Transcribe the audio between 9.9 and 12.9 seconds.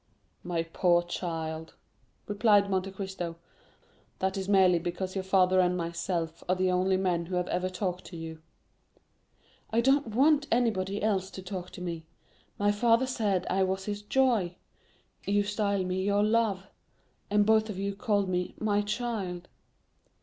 want anybody else to talk to me. My